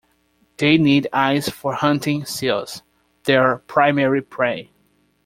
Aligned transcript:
They 0.57 0.79
need 0.79 1.07
ice 1.13 1.47
for 1.47 1.75
hunting 1.75 2.25
seals, 2.25 2.81
their 3.25 3.57
primary 3.57 4.23
prey. 4.23 4.71